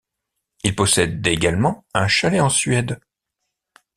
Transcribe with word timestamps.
Il 0.63 0.75
possède 0.75 1.27
également 1.27 1.85
un 1.93 2.07
chalet 2.07 2.39
en 2.41 2.49
Suède. 2.49 2.99